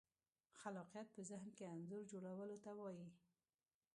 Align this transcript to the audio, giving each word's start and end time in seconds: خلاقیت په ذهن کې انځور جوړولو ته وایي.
خلاقیت 0.61 1.07
په 1.15 1.21
ذهن 1.29 1.47
کې 1.57 1.65
انځور 1.73 2.01
جوړولو 2.11 2.57
ته 2.63 2.71
وایي. 2.79 3.07